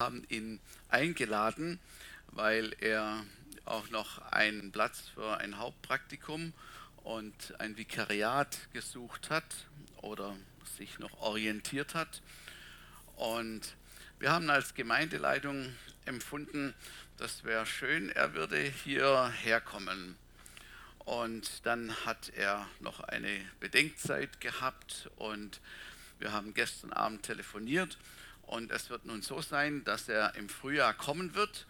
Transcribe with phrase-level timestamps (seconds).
[0.00, 1.78] haben ihn eingeladen,
[2.28, 3.24] weil er
[3.64, 6.52] auch noch einen Platz für ein Hauptpraktikum
[7.02, 9.66] und ein Vikariat gesucht hat
[10.02, 10.36] oder
[10.76, 12.22] sich noch orientiert hat.
[13.16, 13.76] Und
[14.18, 15.74] wir haben als Gemeindeleitung
[16.04, 16.74] empfunden,
[17.16, 20.16] das wäre schön, er würde hierher kommen.
[20.98, 25.60] Und dann hat er noch eine Bedenkzeit gehabt und
[26.18, 27.96] wir haben gestern Abend telefoniert
[28.46, 31.66] und es wird nun so sein, dass er im Frühjahr kommen wird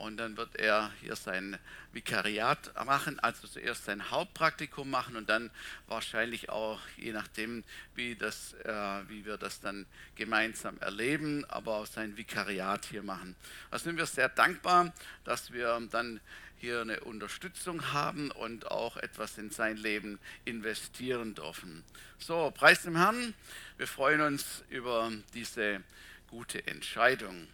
[0.00, 1.58] und dann wird er hier sein
[1.92, 5.50] Vikariat machen, also zuerst sein Hauptpraktikum machen und dann
[5.88, 7.64] wahrscheinlich auch, je nachdem,
[7.94, 9.84] wie, das, äh, wie wir das dann
[10.16, 13.36] gemeinsam erleben, aber auch sein Vikariat hier machen.
[13.70, 14.92] Da sind wir sehr dankbar,
[15.24, 16.20] dass wir dann
[16.56, 21.84] hier eine Unterstützung haben und auch etwas in sein Leben investieren dürfen.
[22.18, 23.34] So, preis dem Herrn.
[23.76, 25.82] Wir freuen uns über diese
[26.30, 27.48] gute Entscheidung.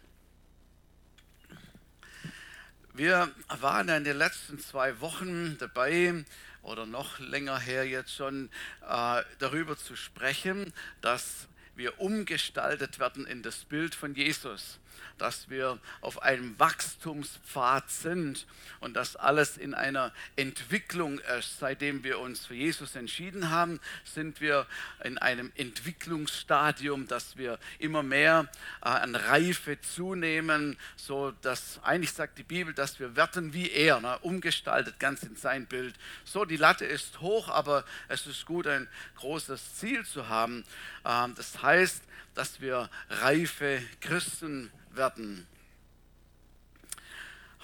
[2.92, 6.24] Wir waren in den letzten zwei Wochen dabei
[6.62, 8.50] oder noch länger her jetzt schon
[8.86, 14.78] äh, darüber zu sprechen, dass wir umgestaltet werden in das Bild von Jesus
[15.18, 18.46] dass wir auf einem Wachstumspfad sind
[18.80, 21.58] und dass alles in einer Entwicklung ist.
[21.58, 24.66] Seitdem wir uns für Jesus entschieden haben, sind wir
[25.04, 28.48] in einem Entwicklungsstadium, dass wir immer mehr
[28.82, 34.00] äh, an Reife zunehmen, so dass eigentlich sagt die Bibel, dass wir werden wie er,
[34.00, 35.94] ne, umgestaltet ganz in sein Bild.
[36.24, 40.64] So, die Latte ist hoch, aber es ist gut, ein großes Ziel zu haben.
[41.04, 42.02] Ähm, das heißt,
[42.34, 45.46] dass wir reife Christen werden.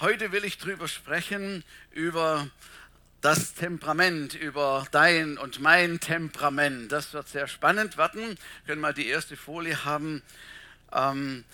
[0.01, 2.49] Heute will ich darüber sprechen, über
[3.21, 6.91] das Temperament, über dein und mein Temperament.
[6.91, 8.21] Das wird sehr spannend werden.
[8.21, 10.23] Wir können mal die erste Folie haben.
[10.93, 11.45] Ähm,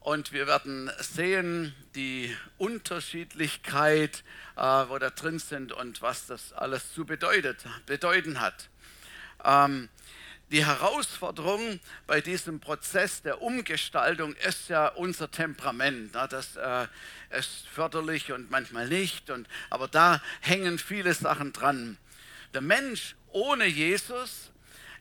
[0.00, 4.24] und wir werden sehen die Unterschiedlichkeit,
[4.56, 8.70] äh, wo da drin sind und was das alles zu bedeutet, bedeuten hat.
[10.50, 11.78] Die Herausforderung
[12.08, 16.12] bei diesem Prozess der Umgestaltung ist ja unser Temperament.
[16.12, 16.88] Das äh,
[17.38, 19.32] ist förderlich und manchmal nicht,
[19.70, 21.98] aber da hängen viele Sachen dran.
[22.52, 24.50] Der Mensch ohne Jesus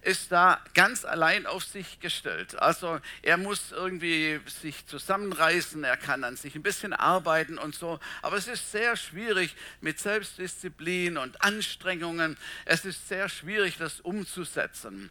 [0.03, 2.57] ist da ganz allein auf sich gestellt.
[2.59, 7.99] Also er muss irgendwie sich zusammenreißen, er kann an sich ein bisschen arbeiten und so,
[8.21, 12.37] aber es ist sehr schwierig mit Selbstdisziplin und Anstrengungen.
[12.65, 15.09] Es ist sehr schwierig, das umzusetzen.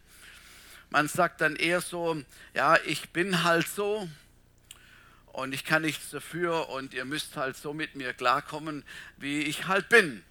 [0.89, 2.21] Man sagt dann eher so,
[2.53, 4.09] ja, ich bin halt so
[5.27, 8.83] und ich kann nichts dafür und ihr müsst halt so mit mir klarkommen,
[9.17, 10.23] wie ich halt bin.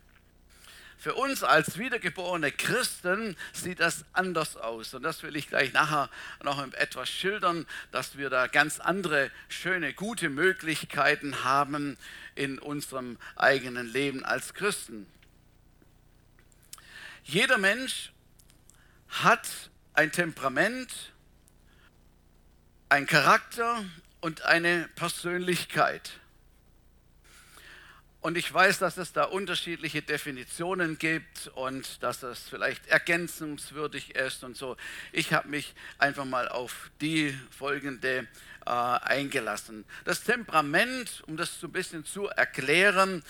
[0.99, 4.95] Für uns als wiedergeborene Christen sieht das anders aus.
[4.95, 6.11] Und das will ich gleich nachher
[6.43, 11.97] noch etwas schildern, dass wir da ganz andere, schöne, gute Möglichkeiten haben
[12.35, 15.07] in unserem eigenen Leben als Christen.
[17.23, 18.11] Jeder Mensch
[19.09, 19.68] hat
[19.99, 21.13] ein Temperament,
[22.89, 23.85] ein Charakter
[24.21, 26.13] und eine Persönlichkeit.
[28.21, 34.45] Und ich weiß, dass es da unterschiedliche Definitionen gibt und dass es vielleicht ergänzungswürdig ist
[34.45, 34.77] und so.
[35.11, 38.29] Ich habe mich einfach mal auf die folgende
[38.69, 39.87] äh, eingelassen.
[40.05, 43.23] Das Temperament, um das so ein bisschen zu erklären,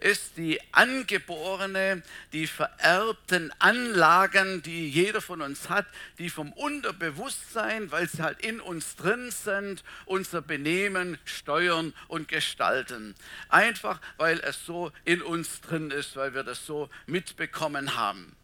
[0.00, 2.02] ist die angeborene,
[2.32, 5.86] die vererbten Anlagen, die jeder von uns hat,
[6.18, 13.14] die vom Unterbewusstsein, weil sie halt in uns drin sind, unser Benehmen steuern und gestalten.
[13.48, 18.34] Einfach, weil es so in uns drin ist, weil wir das so mitbekommen haben.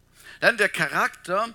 [0.41, 1.49] Dann der Charakter.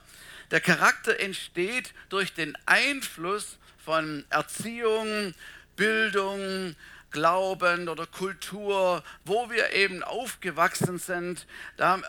[0.50, 5.33] Der Charakter entsteht durch den Einfluss von Erziehung,
[5.77, 6.75] Bildung,
[7.11, 11.47] Glauben oder Kultur, wo wir eben aufgewachsen sind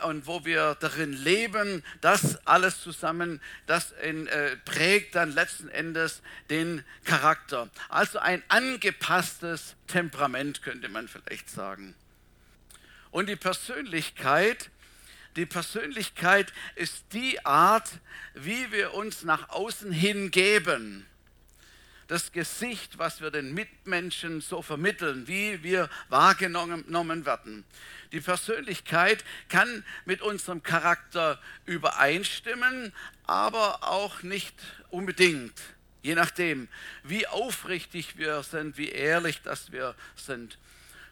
[0.02, 6.20] und wo wir darin leben, das alles zusammen, das in, äh, prägt dann letzten Endes
[6.50, 7.70] den Charakter.
[7.88, 11.94] Also ein angepasstes Temperament könnte man vielleicht sagen.
[13.12, 14.70] Und die Persönlichkeit,
[15.36, 17.88] die Persönlichkeit ist die Art,
[18.34, 21.06] wie wir uns nach außen hingeben
[22.08, 27.64] das Gesicht, was wir den Mitmenschen so vermitteln, wie wir wahrgenommen werden.
[28.12, 32.94] Die Persönlichkeit kann mit unserem Charakter übereinstimmen,
[33.25, 34.55] aber auch nicht
[34.90, 35.52] unbedingt.
[36.02, 36.69] Je nachdem,
[37.02, 40.58] wie aufrichtig wir sind, wie ehrlich dass wir sind.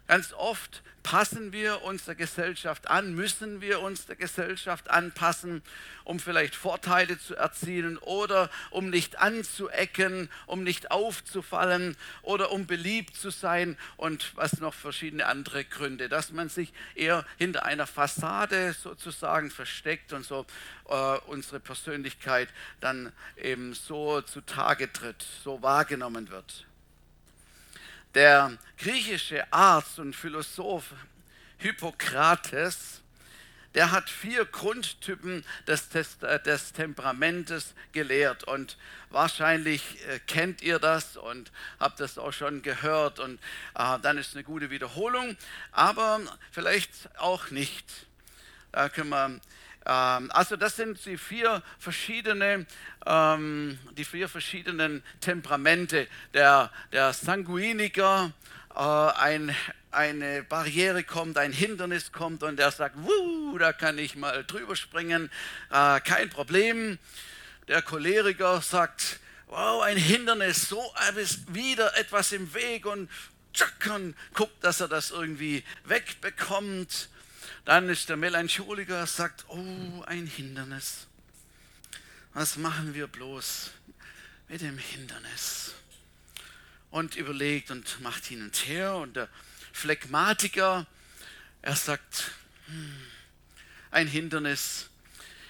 [0.06, 5.62] Ganz oft passen wir uns der Gesellschaft an, müssen wir uns der Gesellschaft anpassen,
[6.02, 13.16] um vielleicht Vorteile zu erzielen oder um nicht anzuecken, um nicht aufzufallen oder um beliebt
[13.16, 18.72] zu sein und was noch verschiedene andere Gründe, dass man sich eher hinter einer Fassade
[18.72, 20.44] sozusagen versteckt und so
[20.88, 22.48] äh, unsere Persönlichkeit
[22.80, 26.66] dann eben so zutage tritt, so wahrgenommen wird.
[28.16, 30.94] Der griechische Arzt und Philosoph
[31.58, 33.02] Hippokrates,
[33.74, 36.16] der hat vier Grundtypen des, des,
[36.46, 38.44] des Temperamentes gelehrt.
[38.44, 38.78] Und
[39.10, 43.18] wahrscheinlich äh, kennt ihr das und habt das auch schon gehört.
[43.18, 43.38] Und
[43.74, 45.36] äh, dann ist eine gute Wiederholung,
[45.72, 46.18] aber
[46.52, 47.84] vielleicht auch nicht.
[48.72, 49.40] Da können wir
[49.86, 52.66] ähm, also das sind die vier verschiedene,
[53.06, 56.08] ähm, die vier verschiedenen Temperamente.
[56.34, 58.32] Der, der Sanguiniker,
[58.74, 59.54] äh, ein,
[59.92, 64.74] eine Barriere kommt, ein Hindernis kommt und der sagt, Wuh, da kann ich mal drüber
[64.74, 65.30] springen,
[65.70, 66.98] äh, kein Problem.
[67.68, 70.82] Der Choleriker sagt, wow, ein Hindernis, so
[71.16, 73.08] ist wieder etwas im Weg und,
[73.90, 77.08] und guckt, dass er das irgendwie wegbekommt.
[77.66, 81.08] Dann ist der Melancholiker, sagt, oh, ein Hindernis.
[82.32, 83.72] Was machen wir bloß
[84.48, 85.74] mit dem Hindernis?
[86.92, 88.94] Und überlegt und macht hin und her.
[88.94, 89.28] Und der
[89.72, 90.86] Phlegmatiker,
[91.60, 92.30] er sagt,
[92.66, 93.02] hm,
[93.90, 94.88] ein Hindernis,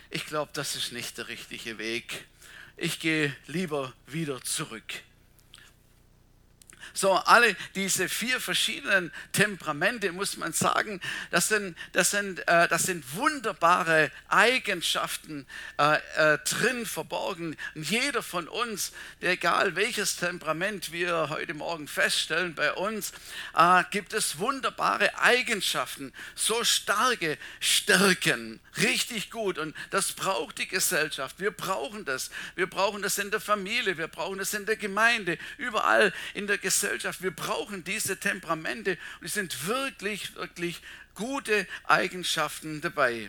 [0.08, 2.24] ich glaube, das ist nicht der richtige Weg.
[2.78, 5.02] Ich gehe lieber wieder zurück.
[6.96, 12.84] So, alle diese vier verschiedenen Temperamente, muss man sagen, das sind, das sind, äh, das
[12.84, 15.46] sind wunderbare Eigenschaften
[15.78, 17.54] äh, äh, drin verborgen.
[17.74, 23.12] Und jeder von uns, egal welches Temperament wir heute Morgen feststellen bei uns,
[23.54, 29.58] äh, gibt es wunderbare Eigenschaften, so starke Stärken, richtig gut.
[29.58, 31.40] Und das braucht die Gesellschaft.
[31.40, 32.30] Wir brauchen das.
[32.54, 36.56] Wir brauchen das in der Familie, wir brauchen das in der Gemeinde, überall in der
[36.56, 37.22] Gesellschaft Gesellschaft.
[37.22, 40.80] Wir brauchen diese Temperamente und es sind wirklich, wirklich
[41.14, 43.28] gute Eigenschaften dabei.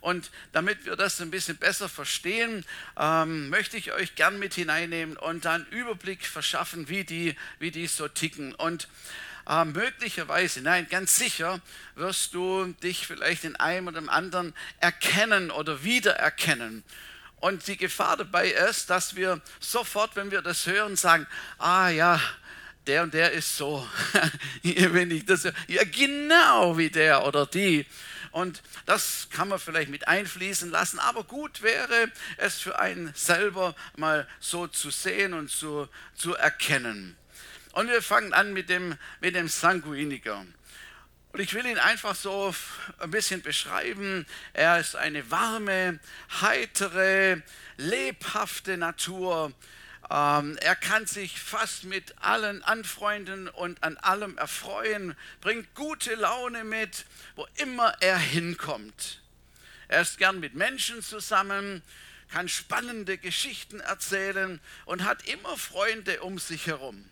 [0.00, 2.64] Und damit wir das ein bisschen besser verstehen,
[2.98, 7.86] ähm, möchte ich euch gern mit hineinnehmen und dann Überblick verschaffen, wie die, wie die
[7.86, 8.54] so ticken.
[8.54, 8.88] Und
[9.48, 11.60] äh, möglicherweise, nein, ganz sicher
[11.94, 16.82] wirst du dich vielleicht in einem oder dem anderen erkennen oder wiedererkennen.
[17.38, 21.26] Und die Gefahr dabei ist, dass wir sofort, wenn wir das hören, sagen,
[21.58, 22.20] ah ja,
[22.86, 23.86] der und der ist so.
[24.62, 27.86] Wenn ich das, ja, genau wie der oder die.
[28.30, 33.74] Und das kann man vielleicht mit einfließen lassen, aber gut wäre es für einen selber
[33.96, 37.16] mal so zu sehen und zu, zu erkennen.
[37.72, 40.44] Und wir fangen an mit dem, mit dem Sanguiniker.
[41.32, 42.54] Und ich will ihn einfach so
[42.98, 44.26] ein bisschen beschreiben.
[44.54, 45.98] Er ist eine warme,
[46.40, 47.42] heitere,
[47.76, 49.52] lebhafte Natur
[50.10, 56.64] ähm, er kann sich fast mit allen anfreunden und an allem erfreuen, bringt gute Laune
[56.64, 59.20] mit, wo immer er hinkommt.
[59.88, 61.82] Er ist gern mit Menschen zusammen,
[62.30, 67.08] kann spannende Geschichten erzählen und hat immer Freunde um sich herum.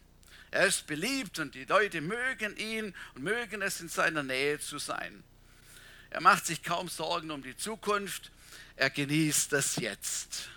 [0.51, 4.79] Er ist beliebt und die Leute mögen ihn und mögen es, in seiner Nähe zu
[4.79, 5.25] sein.
[6.11, 8.31] Er macht sich kaum Sorgen um die Zukunft,
[8.77, 10.49] er genießt das Jetzt.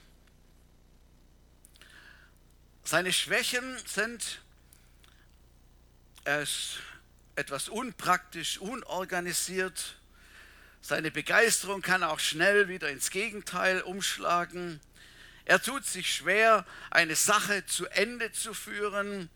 [2.87, 4.39] Seine Schwächen sind,
[6.23, 6.77] er ist
[7.35, 9.97] etwas unpraktisch, unorganisiert.
[10.79, 14.79] Seine Begeisterung kann auch schnell wieder ins Gegenteil umschlagen.
[15.43, 19.29] Er tut sich schwer, eine Sache zu Ende zu führen.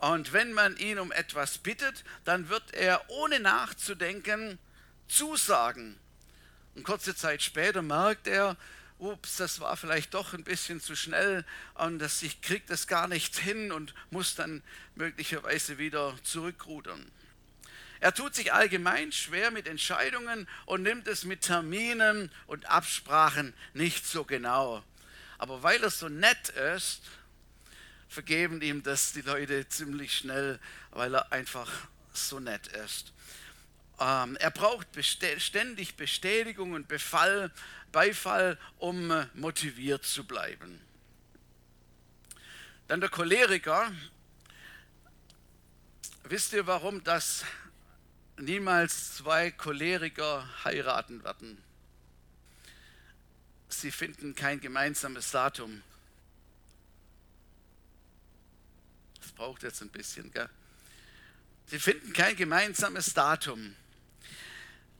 [0.00, 4.58] Und wenn man ihn um etwas bittet, dann wird er ohne nachzudenken
[5.06, 5.98] zusagen.
[6.74, 8.56] Und kurze Zeit später merkt er,
[8.98, 13.08] ups, das war vielleicht doch ein bisschen zu schnell und das, ich kriege das gar
[13.08, 14.62] nicht hin und muss dann
[14.94, 17.04] möglicherweise wieder zurückrudern.
[18.00, 24.06] Er tut sich allgemein schwer mit Entscheidungen und nimmt es mit Terminen und Absprachen nicht
[24.06, 24.84] so genau.
[25.38, 27.02] Aber weil er so nett ist,
[28.08, 30.60] vergeben ihm das die Leute ziemlich schnell,
[30.90, 31.70] weil er einfach
[32.12, 33.12] so nett ist.
[34.00, 34.88] Ähm, er braucht
[35.38, 37.50] ständig Bestätigung und Befall
[37.94, 40.80] Beifall, um äh, motiviert zu bleiben.
[42.88, 43.92] Dann der Choleriker.
[46.24, 47.44] Wisst ihr, warum das
[48.36, 51.62] niemals zwei Choleriker heiraten werden?
[53.68, 55.80] Sie finden kein gemeinsames Datum.
[59.20, 60.50] Das braucht jetzt ein bisschen, gell?
[61.66, 63.76] Sie finden kein gemeinsames Datum.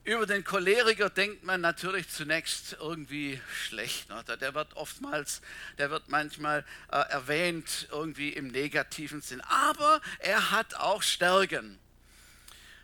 [0.04, 4.10] Über den Choleriker denkt man natürlich zunächst irgendwie schlecht.
[4.10, 4.36] Oder?
[4.36, 5.40] Der wird oftmals,
[5.78, 9.40] der wird manchmal äh, erwähnt irgendwie im negativen Sinn.
[9.40, 11.78] Aber er hat auch Stärken.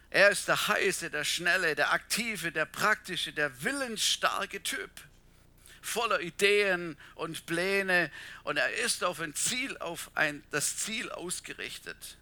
[0.08, 4.90] Er ist der heiße, der schnelle, der aktive, der praktische, der willensstarke Typ.
[5.82, 8.10] Voller Ideen und Pläne.
[8.44, 12.16] Und er ist auf ein Ziel, auf ein, das Ziel ausgerichtet.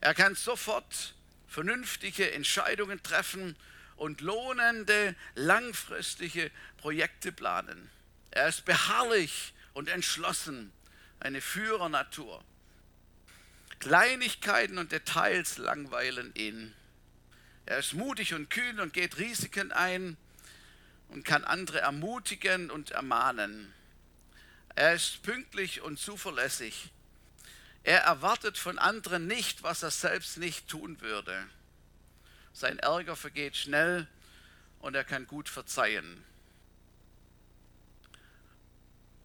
[0.00, 1.14] Er kann sofort
[1.48, 3.56] vernünftige Entscheidungen treffen
[4.00, 7.90] und lohnende, langfristige Projekte planen.
[8.30, 10.72] Er ist beharrlich und entschlossen,
[11.20, 12.42] eine Führernatur.
[13.78, 16.74] Kleinigkeiten und Details langweilen ihn.
[17.66, 20.16] Er ist mutig und kühn und geht Risiken ein
[21.08, 23.70] und kann andere ermutigen und ermahnen.
[24.76, 26.90] Er ist pünktlich und zuverlässig.
[27.82, 31.46] Er erwartet von anderen nicht, was er selbst nicht tun würde.
[32.52, 34.06] Sein Ärger vergeht schnell
[34.80, 36.24] und er kann gut verzeihen.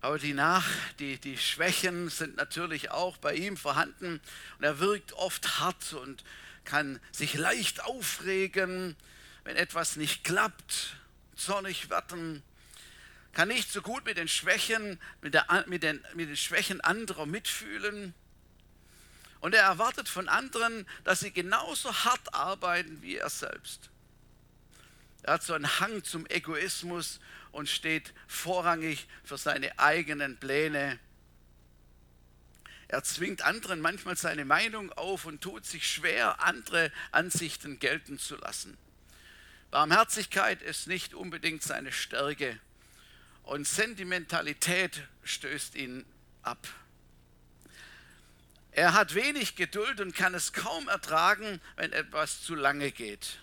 [0.01, 0.67] Aber die, Nach,
[0.99, 4.21] die, die Schwächen sind natürlich auch bei ihm vorhanden
[4.57, 6.23] und er wirkt oft hart und
[6.63, 8.95] kann sich leicht aufregen,
[9.45, 10.97] wenn etwas nicht klappt,
[11.35, 12.43] zornig werden,
[13.33, 17.25] kann nicht so gut mit den Schwächen, mit, der, mit, den, mit den Schwächen anderer
[17.25, 18.13] mitfühlen
[19.45, 23.91] und er erwartet von anderen, dass sie genauso hart arbeiten wie er selbst.
[25.21, 27.19] Er hat so einen Hang zum Egoismus
[27.51, 30.97] und steht vorrangig für seine eigenen Pläne.
[32.87, 38.37] Er zwingt anderen manchmal seine Meinung auf und tut sich schwer, andere Ansichten gelten zu
[38.37, 38.75] lassen.
[39.69, 42.59] Barmherzigkeit ist nicht unbedingt seine Stärke
[43.43, 46.03] und Sentimentalität stößt ihn
[46.41, 46.67] ab.
[48.75, 53.39] Er hat wenig Geduld und kann es kaum ertragen, wenn etwas zu lange geht.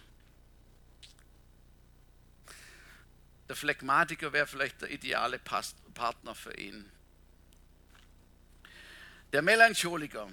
[3.48, 6.84] Der Phlegmatiker wäre vielleicht der ideale Partner für ihn.
[9.32, 10.28] Der Melancholiker.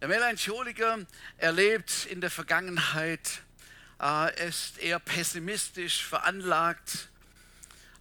[0.00, 1.06] Der Melancholiker
[1.36, 3.42] erlebt in der Vergangenheit,
[4.00, 7.08] äh, ist eher pessimistisch veranlagt,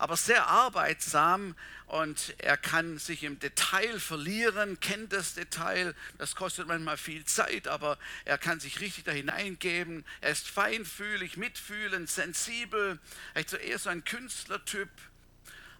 [0.01, 1.55] aber sehr arbeitsam
[1.85, 5.93] und er kann sich im Detail verlieren, kennt das Detail.
[6.17, 10.03] Das kostet manchmal viel Zeit, aber er kann sich richtig da hineingeben.
[10.19, 12.97] Er ist feinfühlig, mitfühlend, sensibel.
[13.35, 14.89] Er ist eher so ein Künstlertyp,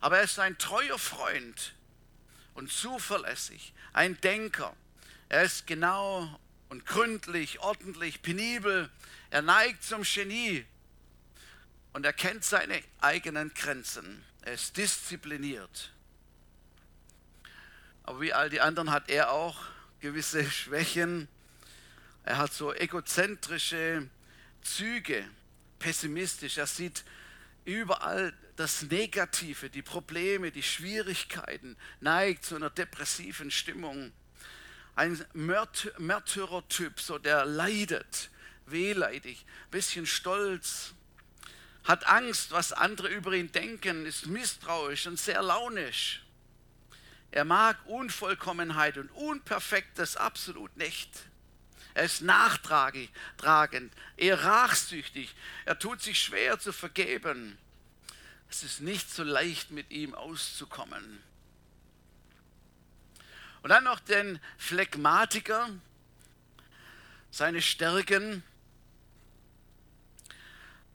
[0.02, 1.74] aber er ist ein treuer Freund
[2.54, 4.76] und zuverlässig, ein Denker.
[5.30, 8.88] Er ist genau und gründlich, ordentlich, penibel.
[9.32, 10.64] Er neigt zum Genie,
[11.94, 14.24] und er kennt seine eigenen Grenzen.
[14.42, 15.92] Er ist diszipliniert.
[18.04, 19.62] Aber wie all die anderen hat er auch
[20.00, 21.28] gewisse Schwächen.
[22.24, 24.10] Er hat so egozentrische
[24.62, 25.28] Züge,
[25.80, 26.58] pessimistisch.
[26.58, 27.04] Er sieht
[27.66, 34.12] überall das Negative, die Probleme, die Schwierigkeiten, neigt zu einer depressiven Stimmung.
[34.96, 38.30] Ein Märtyrertyp, so der leidet,
[38.66, 40.94] wehleidig, bisschen stolz,
[41.84, 46.24] hat Angst, was andere über ihn denken, ist misstrauisch und sehr launisch.
[47.32, 51.10] Er mag Unvollkommenheit und Unperfektes absolut nicht.
[51.94, 53.10] Er ist nachtragend,
[54.16, 55.34] eher rachsüchtig.
[55.66, 57.58] Er tut sich schwer zu vergeben.
[58.50, 61.24] Es ist nicht so leicht, mit ihm auszukommen.
[63.64, 65.70] Und dann noch den Phlegmatiker,
[67.30, 68.44] seine Stärken.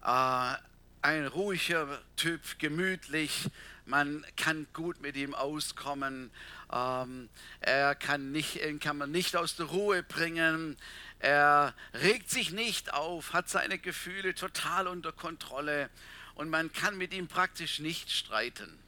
[0.03, 0.55] Äh,
[1.03, 3.49] ein ruhiger Typ, gemütlich.
[3.85, 6.31] Man kann gut mit ihm auskommen.
[6.73, 7.29] Ähm,
[7.61, 10.77] er kann, nicht, kann man nicht aus der Ruhe bringen.
[11.19, 15.91] Er regt sich nicht auf, hat seine Gefühle total unter Kontrolle
[16.35, 18.79] und man kann mit ihm praktisch nicht streiten.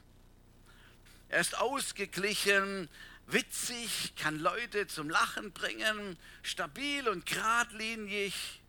[1.29, 2.89] Er ist ausgeglichen,
[3.27, 8.61] witzig, kann Leute zum Lachen bringen, stabil und geradlinig,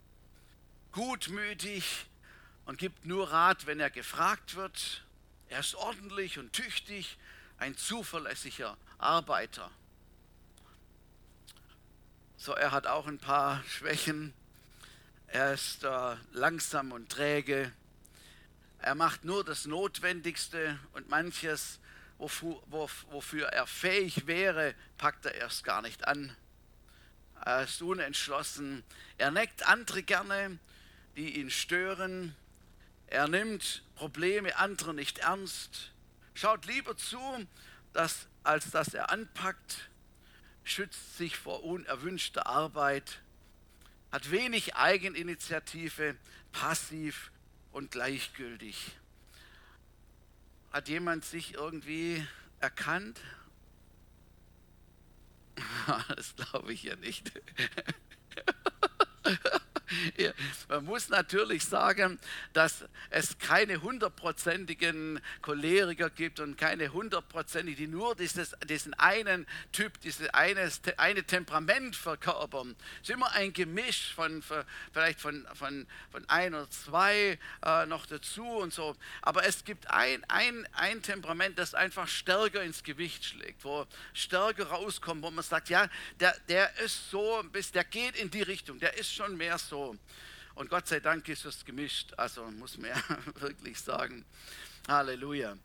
[0.93, 2.07] gutmütig
[2.71, 5.03] und gibt nur Rat, wenn er gefragt wird.
[5.49, 7.19] Er ist ordentlich und tüchtig,
[7.59, 9.73] ein zuverlässiger Arbeiter.
[12.37, 14.33] So, er hat auch ein paar Schwächen.
[15.27, 17.73] Er ist äh, langsam und träge.
[18.79, 21.81] Er macht nur das Notwendigste und manches,
[22.19, 26.37] wofür, wofür er fähig wäre, packt er erst gar nicht an.
[27.45, 28.85] Er ist unentschlossen.
[29.19, 30.61] Er neckt andere gerne,
[31.17, 32.37] die ihn stören.
[33.11, 35.90] Er nimmt Probleme anderer nicht ernst,
[36.33, 37.19] schaut lieber zu,
[37.93, 39.90] dass, als dass er anpackt,
[40.62, 43.21] schützt sich vor unerwünschter Arbeit.
[44.12, 46.17] hat wenig Eigeninitiative,
[46.52, 47.33] passiv
[47.73, 48.93] und gleichgültig.
[50.73, 52.26] Hat jemand sich irgendwie
[52.61, 53.21] erkannt?
[56.14, 57.33] Das glaube ich ja nicht.
[60.69, 62.19] Man muss natürlich sagen,
[62.53, 70.01] dass es keine hundertprozentigen Choleriker gibt und keine hundertprozentigen, die nur dieses, diesen einen Typ,
[70.01, 72.77] dieses eine, eine Temperament verkörpern.
[73.03, 74.43] Es ist immer ein Gemisch von
[74.93, 78.97] vielleicht von, von, von ein oder zwei äh, noch dazu und so.
[79.23, 84.67] Aber es gibt ein, ein, ein Temperament, das einfach stärker ins Gewicht schlägt, wo stärker
[84.67, 85.89] rauskommt, wo man sagt, ja,
[86.21, 87.43] der, der ist so,
[87.75, 89.80] der geht in die Richtung, der ist schon mehr so
[90.55, 93.03] und Gott sei Dank ist es gemischt, also muss man ja
[93.41, 94.25] wirklich sagen.
[94.89, 95.57] Halleluja.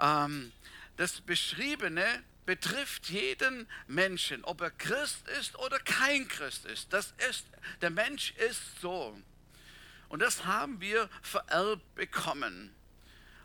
[0.00, 0.52] Ähm,
[0.96, 6.92] das Beschriebene betrifft jeden Menschen, ob er Christ ist oder kein Christ ist.
[6.92, 7.46] Das ist,
[7.80, 9.16] der Mensch ist so.
[10.08, 12.74] Und das haben wir vererbt bekommen.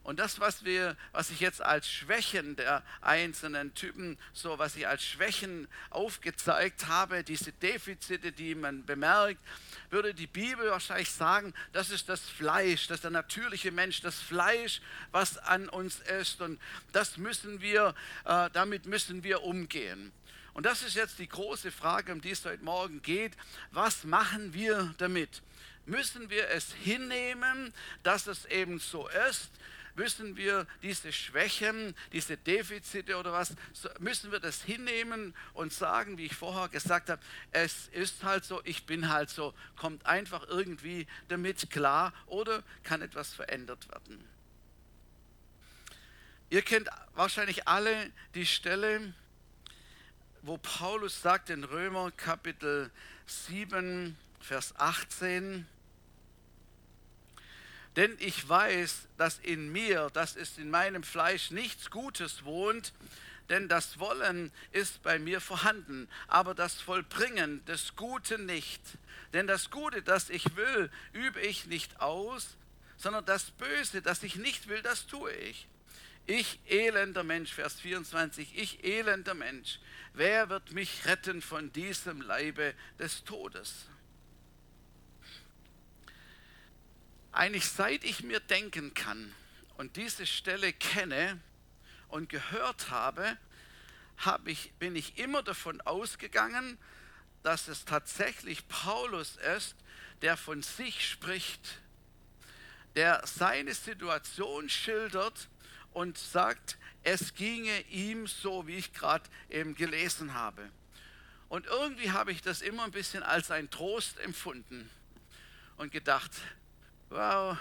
[0.08, 4.88] Und das, was, wir, was ich jetzt als Schwächen der einzelnen Typen, so was ich
[4.88, 9.42] als Schwächen aufgezeigt habe, diese Defizite, die man bemerkt,
[9.90, 14.18] würde die Bibel wahrscheinlich sagen, das ist das Fleisch, das ist der natürliche Mensch, das
[14.18, 14.80] Fleisch,
[15.12, 16.40] was an uns ist.
[16.40, 16.58] Und
[16.94, 20.14] das müssen wir, äh, damit müssen wir umgehen.
[20.54, 23.34] Und das ist jetzt die große Frage, um die es heute Morgen geht.
[23.72, 25.42] Was machen wir damit?
[25.86, 27.74] Müssen wir es hinnehmen,
[28.04, 29.52] dass es eben so ist?
[29.98, 33.56] Müssen wir diese Schwächen, diese Defizite oder was,
[34.00, 38.62] müssen wir das hinnehmen und sagen, wie ich vorher gesagt habe, es ist halt so,
[38.64, 44.24] ich bin halt so, kommt einfach irgendwie damit klar oder kann etwas verändert werden.
[46.50, 49.14] Ihr kennt wahrscheinlich alle die Stelle,
[50.44, 52.92] wo Paulus sagt in Römer Kapitel
[53.26, 55.68] 7, Vers 18,
[57.98, 62.94] denn ich weiß, dass in mir, das ist in meinem Fleisch, nichts Gutes wohnt,
[63.50, 68.82] denn das Wollen ist bei mir vorhanden, aber das Vollbringen des Guten nicht.
[69.34, 72.56] Denn das Gute, das ich will, übe ich nicht aus,
[72.98, 75.68] sondern das Böse, das ich nicht will, das tue ich.
[76.28, 79.80] Ich elender Mensch, Vers 24, ich elender Mensch,
[80.14, 83.88] wer wird mich retten von diesem Leibe des Todes?
[87.38, 89.32] Eigentlich seit ich mir denken kann
[89.78, 91.40] und diese Stelle kenne
[92.08, 93.38] und gehört habe,
[94.18, 96.80] hab ich, bin ich immer davon ausgegangen,
[97.44, 99.76] dass es tatsächlich Paulus ist,
[100.24, 101.80] der von sich spricht,
[102.96, 105.48] der seine Situation schildert
[105.94, 110.72] und sagt, es ginge ihm so, wie ich gerade eben gelesen habe.
[111.50, 114.90] Und irgendwie habe ich das immer ein bisschen als ein Trost empfunden
[115.78, 116.32] und gedacht,
[117.10, 117.58] wow,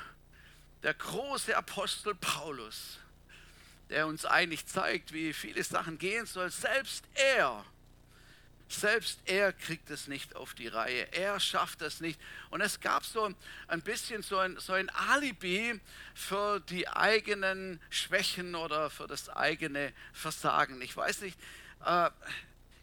[0.83, 2.99] der große Apostel Paulus,
[3.91, 7.65] der uns eigentlich zeigt, wie viele Sachen gehen soll, selbst er,
[8.69, 11.13] selbst er kriegt es nicht auf die Reihe.
[11.13, 12.21] Er schafft es nicht.
[12.51, 13.33] Und es gab so
[13.69, 15.81] ein bisschen so ein, so ein Alibi
[16.15, 20.83] für die eigenen Schwächen oder für das eigene Versagen.
[20.83, 21.39] Ich weiß nicht,
[21.85, 22.11] äh,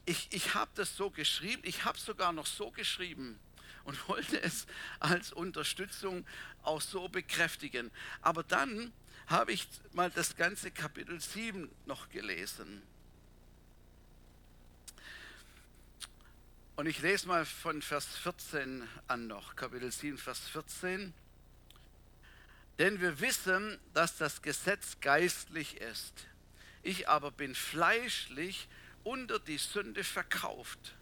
[0.05, 3.39] ich, ich habe das so geschrieben, ich habe sogar noch so geschrieben
[3.83, 4.65] und wollte es
[4.99, 6.25] als Unterstützung
[6.63, 7.91] auch so bekräftigen.
[8.21, 8.91] Aber dann
[9.27, 12.81] habe ich mal das ganze Kapitel 7 noch gelesen.
[16.75, 21.13] Und ich lese mal von Vers 14 an noch, Kapitel 7, Vers 14.
[22.79, 26.13] Denn wir wissen, dass das Gesetz geistlich ist.
[26.81, 28.67] Ich aber bin fleischlich
[29.03, 30.95] unter die Sünde verkauft.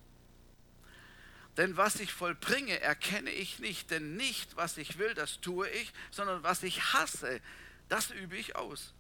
[1.57, 3.91] Denn was ich vollbringe, erkenne ich nicht.
[3.91, 7.41] Denn nicht, was ich will, das tue ich, sondern was ich hasse,
[7.89, 8.93] das übe ich aus.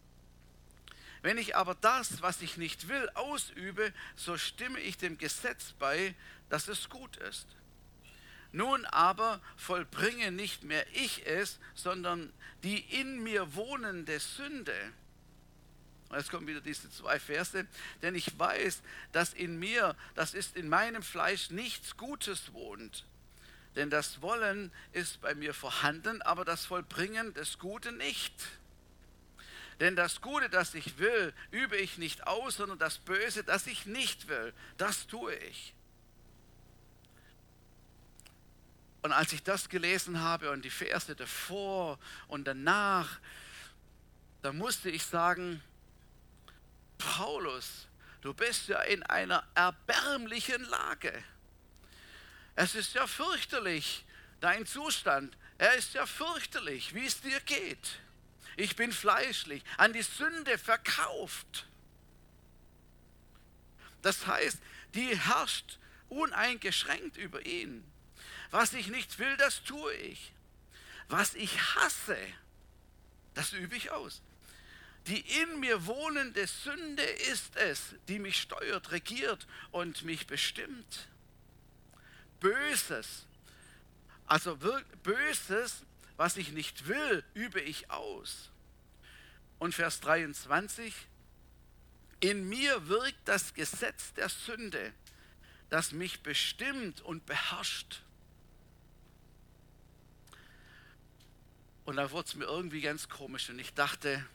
[1.21, 6.15] Wenn ich aber das, was ich nicht will, ausübe, so stimme ich dem Gesetz bei,
[6.49, 7.47] dass es gut ist.
[8.51, 12.33] Nun aber vollbringe nicht mehr ich es, sondern
[12.63, 14.75] die in mir wohnende Sünde
[16.11, 17.65] und jetzt kommen wieder diese zwei Verse.
[18.01, 18.81] Denn ich weiß,
[19.13, 23.05] dass in mir, das ist in meinem Fleisch, nichts Gutes wohnt.
[23.77, 28.33] Denn das Wollen ist bei mir vorhanden, aber das Vollbringen des Guten nicht.
[29.79, 33.85] Denn das Gute, das ich will, übe ich nicht aus, sondern das Böse, das ich
[33.85, 35.73] nicht will, das tue ich.
[39.01, 41.97] Und als ich das gelesen habe und die Verse davor
[42.27, 43.19] und danach,
[44.41, 45.63] da musste ich sagen,
[47.01, 47.87] Paulus,
[48.21, 51.23] du bist ja in einer erbärmlichen Lage.
[52.55, 54.05] es ist ja fürchterlich,
[54.39, 55.35] dein Zustand.
[55.57, 57.99] Er ist ja fürchterlich, wie es dir geht.
[58.57, 61.67] Ich bin fleischlich, an die Sünde verkauft.
[64.01, 64.59] Das heißt,
[64.93, 67.83] die herrscht uneingeschränkt über ihn.
[68.49, 70.33] Was ich nicht will, das tue ich.
[71.07, 72.17] Was ich hasse,
[73.33, 74.21] das übe ich aus.
[75.07, 81.07] Die in mir wohnende Sünde ist es, die mich steuert, regiert und mich bestimmt.
[82.39, 83.25] Böses,
[84.27, 84.57] also
[85.03, 85.83] Böses,
[86.17, 88.51] was ich nicht will, übe ich aus.
[89.59, 90.93] Und Vers 23,
[92.19, 94.93] in mir wirkt das Gesetz der Sünde,
[95.69, 98.03] das mich bestimmt und beherrscht.
[101.85, 104.25] Und da wurde es mir irgendwie ganz komisch und ich dachte,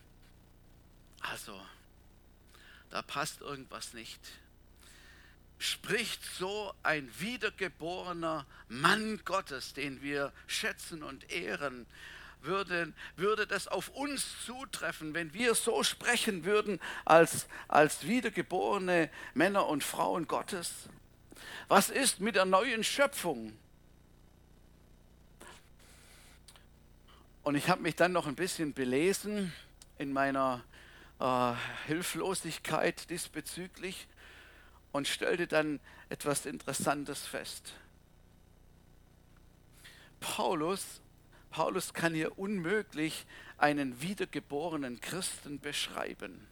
[1.21, 1.61] also,
[2.91, 4.21] da passt irgendwas nicht.
[5.59, 11.87] Spricht so ein wiedergeborener Mann Gottes, den wir schätzen und ehren,
[12.43, 19.67] würde, würde das auf uns zutreffen, wenn wir so sprechen würden als, als wiedergeborene Männer
[19.67, 20.89] und Frauen Gottes?
[21.69, 23.57] Was ist mit der neuen Schöpfung?
[27.43, 29.53] Und ich habe mich dann noch ein bisschen belesen
[29.99, 30.65] in meiner
[31.21, 31.53] äh,
[31.87, 34.09] Hilflosigkeit diesbezüglich
[34.93, 37.75] und stellte dann etwas Interessantes fest.
[40.21, 41.01] Paulus,
[41.51, 43.27] Paulus kann hier unmöglich
[43.59, 46.47] einen wiedergeborenen Christen beschreiben.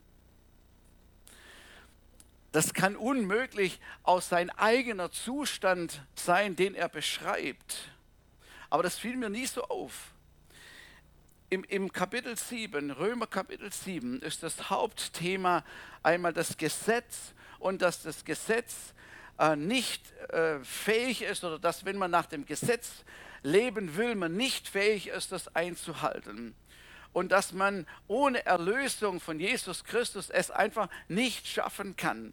[2.52, 7.90] Das kann unmöglich aus sein eigener Zustand sein, den er beschreibt.
[8.70, 10.13] Aber das fiel mir nie so auf
[11.50, 15.64] im, im Kapitel 7, Römer Kapitel 7, ist das Hauptthema
[16.02, 18.94] einmal das Gesetz und dass das Gesetz
[19.38, 23.04] äh, nicht äh, fähig ist oder dass wenn man nach dem Gesetz
[23.42, 26.54] leben will, man nicht fähig ist, das einzuhalten.
[27.12, 32.32] Und dass man ohne Erlösung von Jesus Christus es einfach nicht schaffen kann.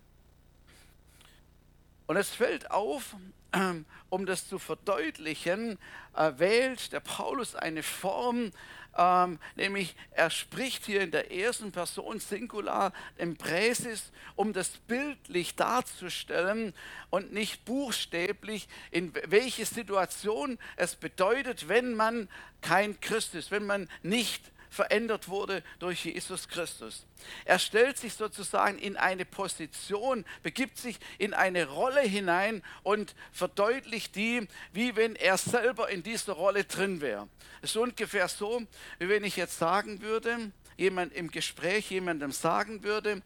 [2.12, 3.15] Und es fällt auf,
[4.10, 5.80] um das zu verdeutlichen,
[6.13, 8.52] äh, wählt der Paulus eine Form,
[8.97, 15.56] ähm, nämlich er spricht hier in der ersten Person Singular im Präsis, um das bildlich
[15.56, 16.74] darzustellen
[17.12, 22.28] und nicht buchstäblich, in welche Situation es bedeutet, wenn man
[22.60, 27.06] kein Christ ist, wenn man nicht verändert wurde durch Jesus Christus.
[27.46, 34.16] Er stellt sich sozusagen in eine Position, begibt sich in eine Rolle hinein und verdeutlicht
[34.16, 37.28] die, wie wenn er selber in dieser Rolle drin wäre.
[37.62, 38.64] Es ist ungefähr so,
[38.98, 43.22] wie wenn ich jetzt sagen würde, jemand im Gespräch jemandem sagen würde,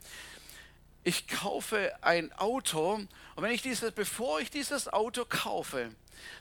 [1.04, 3.10] ich kaufe ein Auto und
[3.44, 5.92] wenn ich dieses, bevor ich dieses Auto kaufe,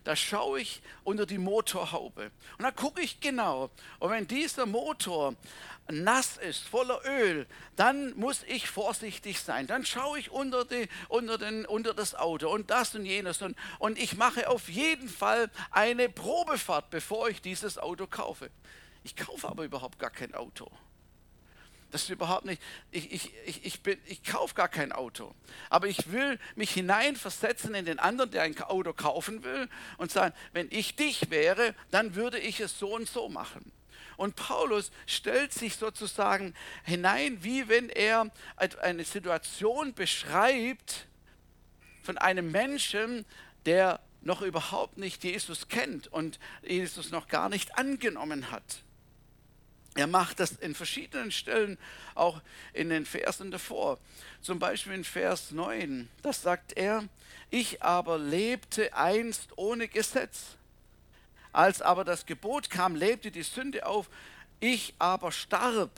[0.05, 3.70] da schaue ich unter die Motorhaube und da gucke ich genau.
[3.99, 5.35] Und wenn dieser Motor
[5.90, 9.66] nass ist, voller Öl, dann muss ich vorsichtig sein.
[9.66, 13.42] Dann schaue ich unter, die, unter, den, unter das Auto und das und jenes.
[13.42, 18.51] Und, und ich mache auf jeden Fall eine Probefahrt, bevor ich dieses Auto kaufe.
[19.03, 20.70] Ich kaufe aber überhaupt gar kein Auto.
[21.94, 25.33] Das ist überhaupt nicht, ich, ich, ich, ich, ich kaufe gar kein Auto.
[25.70, 30.35] Aber ich will mich hineinversetzen in den anderen, der ein Auto kaufen will und sagen,
[30.52, 33.70] wenn ich dich wäre, dann würde ich es so und so machen.
[34.16, 38.28] Und Paulus stellt sich sozusagen hinein, wie wenn er
[38.83, 41.07] eine Situation beschreibt
[42.02, 43.24] von einem Menschen,
[43.66, 48.83] der noch überhaupt nicht Jesus kennt und Jesus noch gar nicht angenommen hat.
[49.94, 51.78] Er macht das in verschiedenen Stellen,
[52.14, 52.40] auch
[52.72, 53.98] in den Versen davor.
[54.42, 57.04] Zum Beispiel in Vers 9, das sagt er,
[57.50, 60.57] ich aber lebte einst ohne Gesetz.
[61.52, 64.11] Als aber das Gebot kam, lebte die Sünde auf,
[64.59, 65.90] ich aber starb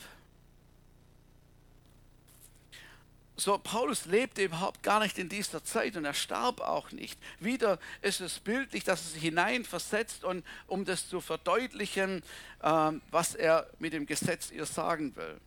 [3.39, 7.19] So, Paulus lebte überhaupt gar nicht in dieser Zeit und er starb auch nicht.
[7.39, 12.23] Wieder ist es bildlich, dass er sich hineinversetzt und um das zu verdeutlichen,
[12.63, 15.39] äh, was er mit dem Gesetz ihr sagen will.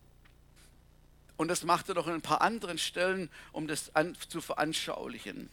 [1.35, 5.49] Und das macht er doch in ein paar anderen Stellen, um das an, zu veranschaulichen.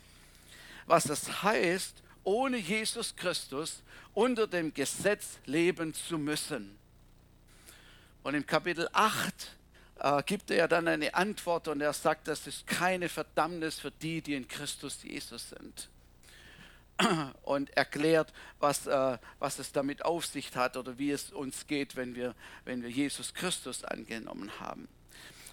[0.86, 3.82] Was das heißt, ohne Jesus Christus
[4.14, 6.78] unter dem Gesetz leben zu müssen.
[8.22, 9.56] Und im Kapitel 8
[9.98, 14.22] äh, gibt er dann eine Antwort und er sagt, das ist keine Verdammnis für die,
[14.22, 15.88] die in Christus Jesus sind.
[17.42, 21.94] Und erklärt, was, äh, was es damit auf sich hat oder wie es uns geht,
[21.94, 22.34] wenn wir,
[22.64, 24.88] wenn wir Jesus Christus angenommen haben.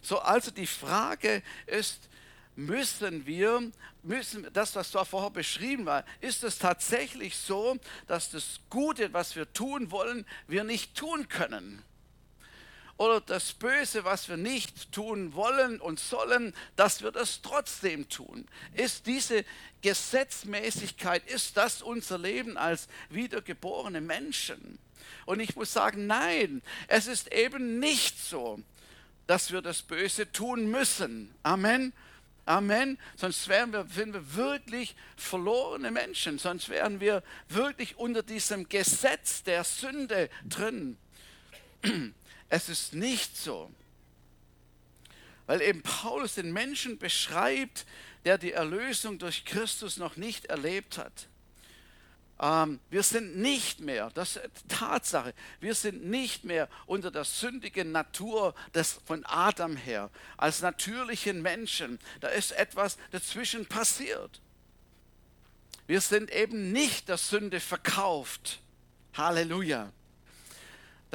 [0.01, 2.09] So, also die Frage ist,
[2.55, 3.71] müssen wir,
[4.03, 7.77] müssen das, was da vorher beschrieben war, ist es tatsächlich so,
[8.07, 11.83] dass das Gute, was wir tun wollen, wir nicht tun können?
[12.97, 18.47] Oder das Böse, was wir nicht tun wollen und sollen, dass wir das trotzdem tun?
[18.73, 19.43] Ist diese
[19.81, 24.79] Gesetzmäßigkeit, ist das unser Leben als wiedergeborene Menschen?
[25.25, 28.59] Und ich muss sagen, nein, es ist eben nicht so,
[29.27, 31.33] dass wir das Böse tun müssen.
[31.43, 31.91] Amen.
[32.45, 32.99] Amen.
[33.15, 36.37] Sonst wären wir, wären wir wirklich verlorene Menschen.
[36.37, 40.97] Sonst wären wir wirklich unter diesem Gesetz der Sünde drin.
[42.55, 43.69] Es ist nicht so.
[45.45, 47.85] Weil eben Paulus den Menschen beschreibt,
[48.23, 51.27] der die Erlösung durch Christus noch nicht erlebt hat.
[52.39, 57.91] Ähm, wir sind nicht mehr, das ist Tatsache, wir sind nicht mehr unter der sündigen
[57.91, 61.99] Natur des, von Adam her, als natürlichen Menschen.
[62.21, 64.39] Da ist etwas dazwischen passiert.
[65.87, 68.61] Wir sind eben nicht der Sünde verkauft.
[69.13, 69.91] Halleluja.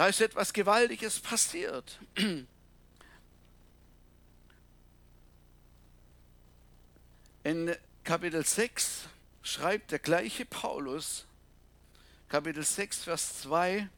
[0.00, 1.98] Da ist etwas Gewaltiges passiert.
[7.44, 9.02] In Kapitel 6
[9.42, 11.26] schreibt der gleiche Paulus,
[12.30, 13.90] Kapitel 6, Vers 2,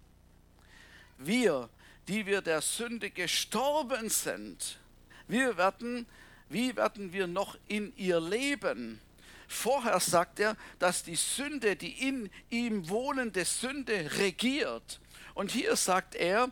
[1.19, 1.69] wir,
[2.09, 4.81] die wir der Sünde gestorben sind,
[5.29, 6.07] wir werden,
[6.49, 9.01] wie werden wir noch in ihr leben?
[9.47, 14.99] Vorher sagt er, dass die Sünde, die in ihm wohnende Sünde regiert.
[15.35, 16.51] Und hier sagt er,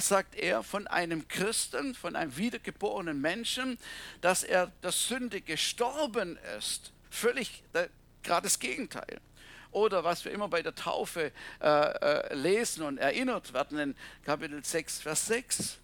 [0.00, 3.78] sagt er von einem Christen, von einem wiedergeborenen Menschen,
[4.20, 6.92] dass er der Sünde gestorben ist.
[7.10, 7.62] Völlig
[8.22, 9.20] gerade das Gegenteil.
[9.70, 14.62] Oder was wir immer bei der Taufe äh, äh, lesen und erinnert werden in Kapitel
[14.62, 15.78] 6, Vers 6.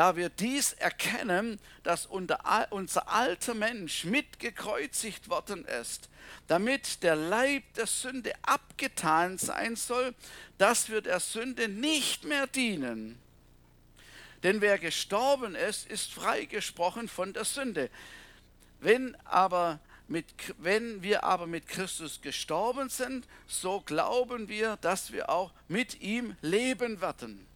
[0.00, 2.46] Da wir dies erkennen, dass unser
[3.06, 6.08] alter Mensch mitgekreuzigt worden ist,
[6.46, 10.14] damit der Leib der Sünde abgetan sein soll,
[10.56, 13.20] dass wir der Sünde nicht mehr dienen.
[14.42, 17.90] Denn wer gestorben ist, ist freigesprochen von der Sünde.
[18.78, 20.24] Wenn aber mit,
[20.56, 26.38] wenn wir aber mit Christus gestorben sind, so glauben wir, dass wir auch mit ihm
[26.40, 27.49] leben werden.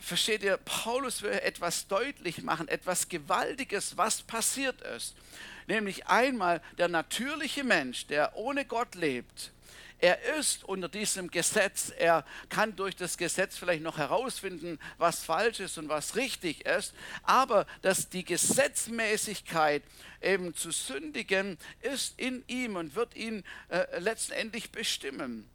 [0.00, 5.14] Versteht ihr, Paulus will etwas deutlich machen, etwas Gewaltiges, was passiert ist.
[5.66, 9.52] Nämlich einmal der natürliche Mensch, der ohne Gott lebt,
[10.00, 11.92] er ist unter diesem Gesetz.
[11.96, 16.94] Er kann durch das Gesetz vielleicht noch herausfinden, was falsch ist und was richtig ist.
[17.22, 19.82] Aber dass die Gesetzmäßigkeit
[20.22, 25.48] eben zu sündigen ist in ihm und wird ihn äh, letztendlich bestimmen.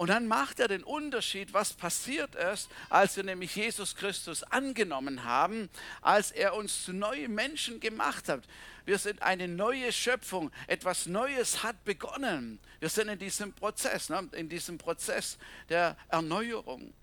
[0.00, 5.24] Und dann macht er den Unterschied, was passiert ist, als wir nämlich Jesus Christus angenommen
[5.24, 5.68] haben,
[6.00, 8.44] als er uns zu neuen Menschen gemacht hat.
[8.86, 12.60] Wir sind eine neue Schöpfung, etwas Neues hat begonnen.
[12.78, 14.26] Wir sind in diesem Prozess, ne?
[14.32, 15.36] in diesem Prozess
[15.68, 16.94] der Erneuerung.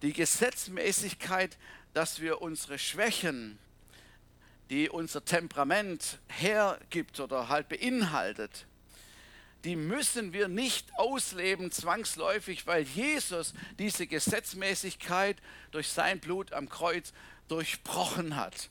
[0.00, 1.58] Die Gesetzmäßigkeit,
[1.92, 3.58] dass wir unsere Schwächen,
[4.70, 8.64] die unser Temperament hergibt oder halt beinhaltet,
[9.64, 15.36] die müssen wir nicht ausleben zwangsläufig, weil Jesus diese Gesetzmäßigkeit
[15.70, 17.12] durch sein Blut am Kreuz
[17.48, 18.70] durchbrochen hat.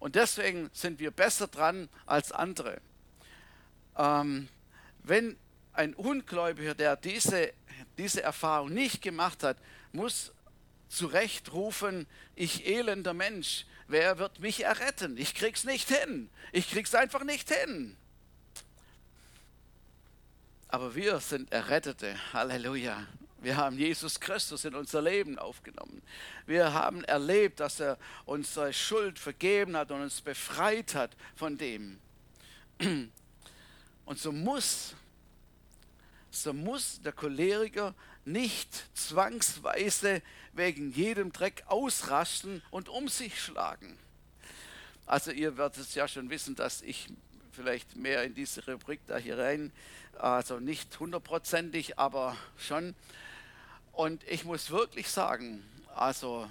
[0.00, 2.80] Und deswegen sind wir besser dran als andere.
[3.96, 4.48] Ähm,
[5.04, 5.36] wenn
[5.72, 7.52] ein Ungläubiger, der diese,
[7.98, 9.58] diese Erfahrung nicht gemacht hat,
[9.92, 10.32] muss
[10.88, 15.16] zu Recht rufen, ich elender Mensch, wer wird mich erretten?
[15.16, 16.30] Ich krieg's nicht hin.
[16.50, 17.96] Ich krieg's einfach nicht hin.
[20.72, 22.16] Aber wir sind Errettete.
[22.32, 23.06] Halleluja.
[23.42, 26.00] Wir haben Jesus Christus in unser Leben aufgenommen.
[26.46, 31.98] Wir haben erlebt, dass er unsere Schuld vergeben hat und uns befreit hat von dem.
[34.06, 34.94] Und so muss,
[36.30, 40.22] so muss der Choleriker nicht zwangsweise
[40.54, 43.98] wegen jedem Dreck ausrasten und um sich schlagen.
[45.04, 47.10] Also ihr werdet ja schon wissen, dass ich
[47.52, 49.72] vielleicht mehr in diese Rubrik da hier rein
[50.18, 52.94] also nicht hundertprozentig, aber schon.
[53.92, 55.62] Und ich muss wirklich sagen,
[55.94, 56.48] also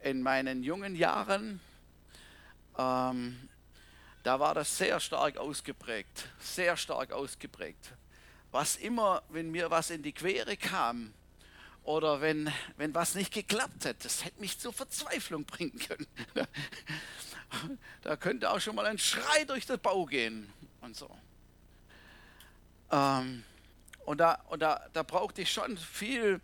[0.00, 1.60] in meinen jungen Jahren,
[2.76, 3.48] ähm,
[4.22, 7.92] da war das sehr stark ausgeprägt, sehr stark ausgeprägt.
[8.50, 11.12] Was immer, wenn mir was in die Quere kam
[11.82, 16.06] oder wenn, wenn was nicht geklappt hätte, das hätte mich zur Verzweiflung bringen können.
[18.02, 21.10] da könnte auch schon mal ein Schrei durch den Bau gehen und so.
[22.90, 23.44] Ähm,
[24.04, 26.40] und da, und da, da brauchte ich schon viel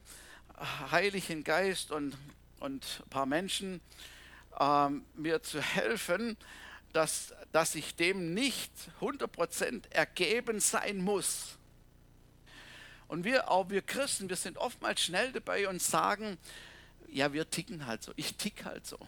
[0.90, 2.16] Heiligen Geist und,
[2.58, 3.80] und ein paar Menschen,
[4.58, 6.36] ähm, mir zu helfen,
[6.92, 11.56] dass, dass ich dem nicht 100% ergeben sein muss.
[13.08, 16.38] Und wir, auch wir Christen, wir sind oftmals schnell dabei und sagen,
[17.08, 18.98] ja, wir ticken halt so, ich tick halt so.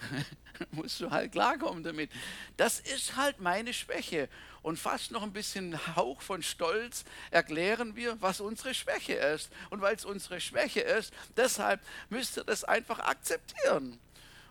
[0.70, 2.10] musst du halt klarkommen damit.
[2.56, 4.28] Das ist halt meine Schwäche.
[4.62, 9.50] Und fast noch ein bisschen Hauch von Stolz erklären wir, was unsere Schwäche ist.
[9.70, 11.80] Und weil es unsere Schwäche ist, deshalb
[12.10, 13.98] müsst ihr das einfach akzeptieren.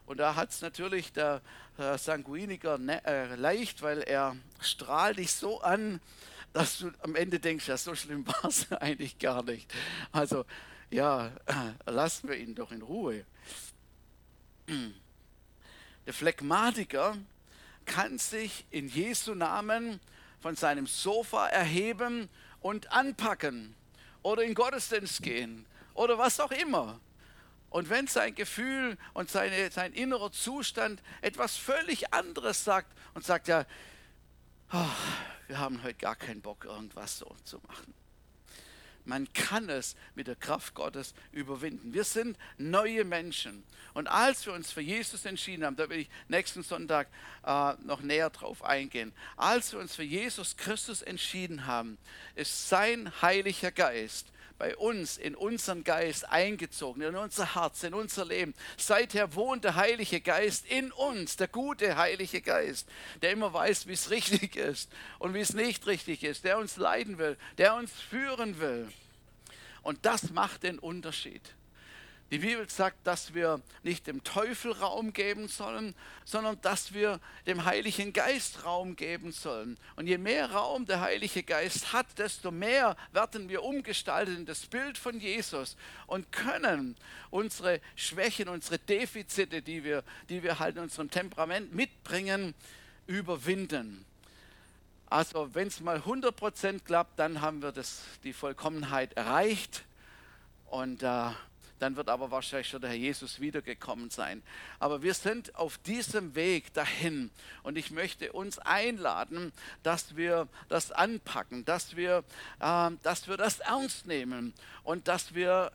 [0.06, 1.42] Und da hat es natürlich der,
[1.78, 6.00] der Sanguiniker ne, äh, leicht, weil er strahlt dich so an,
[6.54, 9.72] dass du am Ende denkst, ja, so schlimm war es eigentlich gar nicht.
[10.12, 10.46] Also,
[10.90, 13.26] ja, äh, lassen wir ihn doch in Ruhe.
[16.08, 17.18] Der Phlegmatiker
[17.86, 20.00] kann sich in Jesu Namen
[20.40, 22.30] von seinem Sofa erheben
[22.62, 23.76] und anpacken
[24.24, 25.66] oder in Gottesdienst gehen
[25.96, 27.02] oder was auch immer.
[27.70, 33.50] Und wenn sein Gefühl und seine, sein innerer Zustand etwas völlig anderes sagt und sagt,
[33.50, 33.66] ja,
[34.72, 34.86] oh,
[35.48, 37.94] wir haben heute gar keinen Bock, irgendwas so zu machen.
[39.08, 41.94] Man kann es mit der Kraft Gottes überwinden.
[41.94, 43.64] Wir sind neue Menschen.
[43.94, 47.08] Und als wir uns für Jesus entschieden haben, da will ich nächsten Sonntag
[47.46, 51.98] äh, noch näher drauf eingehen, als wir uns für Jesus Christus entschieden haben,
[52.36, 58.26] ist sein Heiliger Geist bei uns, in unseren Geist eingezogen, in unser Herz, in unser
[58.26, 58.54] Leben.
[58.78, 62.88] Seither wohnt der Heilige Geist in uns, der gute Heilige Geist,
[63.22, 66.78] der immer weiß, wie es richtig ist und wie es nicht richtig ist, der uns
[66.78, 68.88] leiden will, der uns führen will.
[69.84, 71.42] Und das macht den Unterschied.
[72.30, 77.64] Die Bibel sagt, dass wir nicht dem Teufel Raum geben sollen, sondern dass wir dem
[77.64, 79.78] Heiligen Geist Raum geben sollen.
[79.96, 84.66] Und je mehr Raum der Heilige Geist hat, desto mehr werden wir umgestaltet in das
[84.66, 86.98] Bild von Jesus und können
[87.30, 92.54] unsere Schwächen, unsere Defizite, die wir, die wir halt in unserem Temperament mitbringen,
[93.06, 94.06] überwinden.
[95.10, 99.86] Also wenn es mal 100% klappt, dann haben wir das, die Vollkommenheit erreicht.
[100.66, 101.30] Und äh,
[101.80, 104.42] dann wird aber wahrscheinlich schon der Herr Jesus wiedergekommen sein.
[104.80, 107.30] Aber wir sind auf diesem Weg dahin
[107.64, 109.52] und ich möchte uns einladen,
[109.84, 112.24] dass wir das anpacken, dass wir,
[112.60, 115.72] äh, dass wir das ernst nehmen und dass wir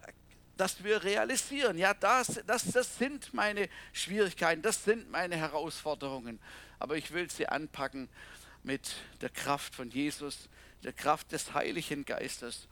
[0.59, 6.39] dass wir realisieren, ja, das, das, das sind meine Schwierigkeiten, das sind meine Herausforderungen,
[6.79, 8.09] aber ich will sie anpacken
[8.63, 10.49] mit der Kraft von Jesus,
[10.85, 12.69] der Kraft des Heiligen Geistes.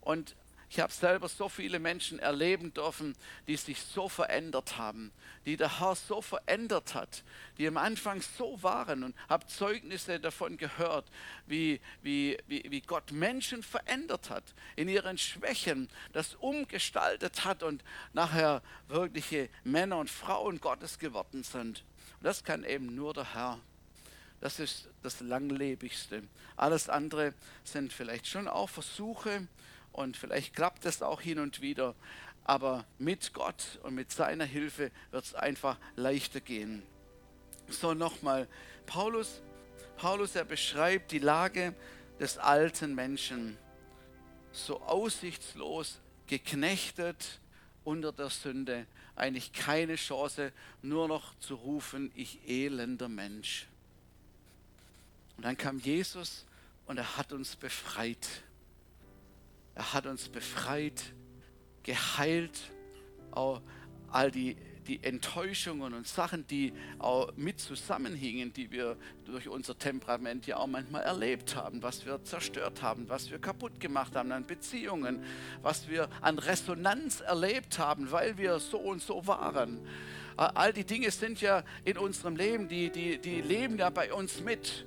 [0.00, 0.34] Und
[0.70, 3.16] ich habe selber so viele Menschen erleben dürfen,
[3.48, 5.10] die sich so verändert haben,
[5.44, 7.24] die der Herr so verändert hat,
[7.58, 11.10] die am Anfang so waren und habe Zeugnisse davon gehört,
[11.48, 14.44] wie, wie, wie, wie Gott Menschen verändert hat,
[14.76, 21.84] in ihren Schwächen das umgestaltet hat und nachher wirkliche Männer und Frauen Gottes geworden sind.
[22.20, 23.58] Und das kann eben nur der Herr.
[24.40, 26.22] Das ist das Langlebigste.
[26.56, 29.48] Alles andere sind vielleicht schon auch Versuche,
[29.92, 31.94] und vielleicht klappt es auch hin und wieder,
[32.44, 36.82] aber mit Gott und mit seiner Hilfe wird es einfach leichter gehen.
[37.68, 38.48] So nochmal,
[38.86, 39.42] Paulus,
[39.96, 41.74] Paulus, er beschreibt die Lage
[42.18, 43.56] des alten Menschen,
[44.52, 47.40] so aussichtslos, geknechtet
[47.84, 53.66] unter der Sünde, eigentlich keine Chance, nur noch zu rufen, ich elender Mensch.
[55.36, 56.46] Und dann kam Jesus
[56.86, 58.26] und er hat uns befreit.
[59.80, 61.02] Er hat uns befreit,
[61.84, 62.70] geheilt,
[63.30, 63.62] auch
[64.12, 64.54] all die,
[64.86, 70.66] die Enttäuschungen und Sachen, die auch mit zusammenhingen, die wir durch unser Temperament ja auch
[70.66, 75.24] manchmal erlebt haben, was wir zerstört haben, was wir kaputt gemacht haben an Beziehungen,
[75.62, 79.80] was wir an Resonanz erlebt haben, weil wir so und so waren.
[80.36, 84.42] All die Dinge sind ja in unserem Leben, die, die, die leben ja bei uns
[84.42, 84.84] mit.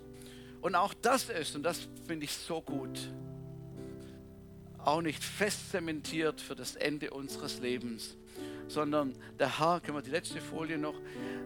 [0.61, 3.11] Und auch das ist, und das finde ich so gut,
[4.85, 8.15] auch nicht fest zementiert für das Ende unseres Lebens,
[8.67, 10.99] sondern der Herr, können wir die letzte Folie noch,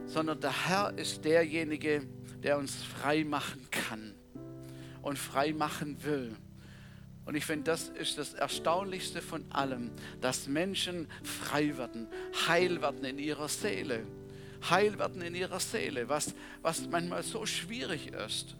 [0.05, 2.07] sondern der Herr ist derjenige,
[2.43, 4.13] der uns frei machen kann
[5.01, 6.35] und frei machen will.
[7.25, 12.07] Und ich finde, das ist das Erstaunlichste von allem, dass Menschen frei werden,
[12.47, 14.05] heil werden in ihrer Seele.
[14.69, 18.55] Heil werden in ihrer Seele, was, was manchmal so schwierig ist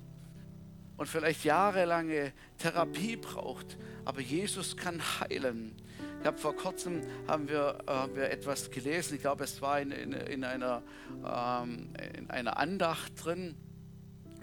[0.97, 3.78] und vielleicht jahrelange Therapie braucht,
[4.08, 5.76] aber Jesus kann heilen.
[6.22, 9.82] Ich habe vor kurzem haben wir, äh, haben wir etwas gelesen, ich glaube es war
[9.82, 10.82] in, in, in, einer,
[11.26, 13.55] ähm, in einer Andacht drin,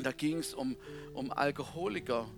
[0.03, 0.77] da ging es um,
[1.15, 2.29] um Alkoholiker.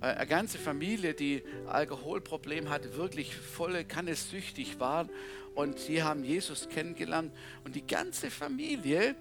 [0.00, 5.08] eine ganze Familie, die Alkoholproblem hatte, wirklich volle Kanne süchtig war.
[5.56, 7.34] Und sie haben Jesus kennengelernt.
[7.64, 9.16] Und die ganze Familie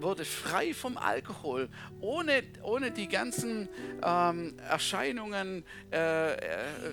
[0.00, 1.68] wurde frei vom Alkohol,
[2.00, 3.68] ohne, ohne die ganzen
[4.02, 6.38] ähm, Erscheinungen, äh, äh,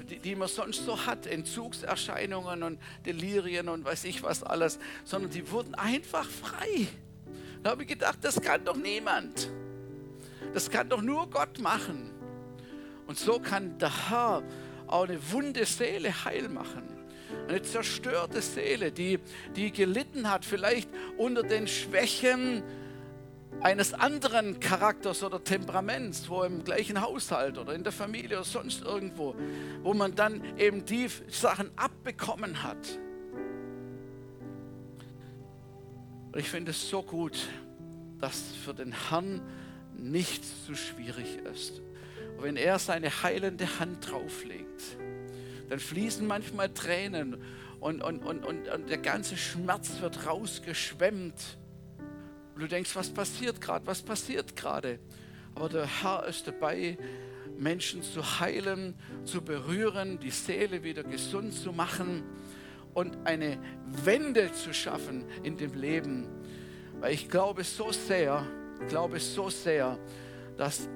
[0.09, 5.31] die, die, man sonst so hat, Entzugserscheinungen und Delirien und weiß ich was alles, sondern
[5.31, 6.87] die wurden einfach frei.
[7.63, 9.49] Da habe ich gedacht, das kann doch niemand.
[10.53, 12.11] Das kann doch nur Gott machen.
[13.07, 14.43] Und so kann der Herr
[14.87, 16.94] auch eine wunde Seele heil machen.
[17.47, 19.19] Eine zerstörte Seele, die,
[19.55, 22.63] die gelitten hat, vielleicht unter den Schwächen
[23.61, 28.83] eines anderen Charakters oder Temperaments, wo im gleichen Haushalt oder in der Familie oder sonst
[28.83, 29.35] irgendwo,
[29.83, 32.99] wo man dann eben die Sachen abbekommen hat.
[36.35, 37.47] Ich finde es so gut,
[38.19, 39.41] dass für den Herrn
[39.97, 41.81] nichts zu schwierig ist.
[42.37, 44.97] Und wenn er seine heilende Hand drauflegt,
[45.69, 47.37] dann fließen manchmal Tränen
[47.79, 51.57] und, und, und, und, und der ganze Schmerz wird rausgeschwemmt.
[52.53, 54.99] Und du denkst, was passiert gerade, was passiert gerade?
[55.55, 56.97] Aber der Herr ist dabei,
[57.57, 62.23] Menschen zu heilen, zu berühren, die Seele wieder gesund zu machen
[62.93, 63.57] und eine
[64.03, 66.27] Wende zu schaffen in dem Leben.
[66.99, 68.45] Weil ich glaube so sehr,
[68.87, 69.97] glaube so sehr,
[70.57, 70.89] dass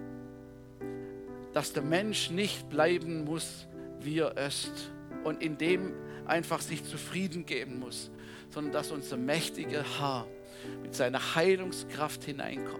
[1.53, 3.67] dass der Mensch nicht bleiben muss,
[4.01, 4.91] wie er ist
[5.23, 5.93] und in dem
[6.25, 8.11] einfach sich zufrieden geben muss,
[8.49, 10.27] sondern dass unser mächtiger Herr
[10.81, 12.79] mit seiner Heilungskraft hineinkommt.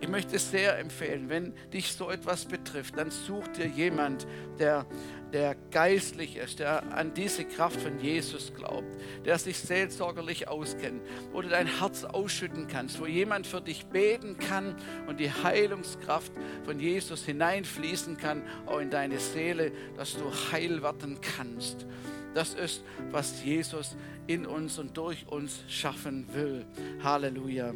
[0.00, 4.26] Ich möchte sehr empfehlen, wenn dich so etwas betrifft, dann such dir jemand,
[4.58, 4.86] der
[5.32, 11.02] der geistlich ist, der an diese Kraft von Jesus glaubt, der sich seelsorgerlich auskennt,
[11.32, 14.76] wo du dein Herz ausschütten kannst, wo jemand für dich beten kann
[15.06, 16.32] und die Heilungskraft
[16.64, 21.86] von Jesus hineinfließen kann, auch in deine Seele, dass du heil werden kannst.
[22.34, 26.64] Das ist, was Jesus in uns und durch uns schaffen will.
[27.02, 27.74] Halleluja.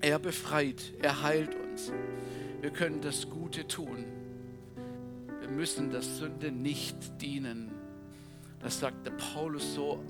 [0.00, 1.92] Er befreit, er heilt uns.
[2.60, 4.17] Wir können das Gute tun
[5.48, 7.70] wir müssen der Sünde nicht dienen.
[8.60, 10.02] Das sagt der Paulus so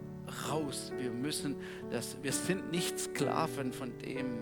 [0.51, 0.93] raus.
[0.99, 1.55] Wir müssen
[1.91, 4.39] das, wir sind nicht Sklaven von dem.